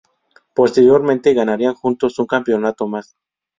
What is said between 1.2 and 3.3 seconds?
ganarían juntos un campeonato más.